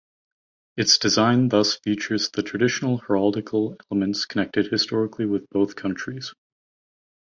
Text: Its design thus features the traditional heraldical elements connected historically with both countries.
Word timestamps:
Its 0.77 0.97
design 0.97 1.49
thus 1.49 1.75
features 1.75 2.31
the 2.31 2.41
traditional 2.41 2.97
heraldical 3.01 3.75
elements 3.91 4.25
connected 4.25 4.65
historically 4.65 5.27
with 5.27 5.47
both 5.51 5.75
countries. 5.75 6.33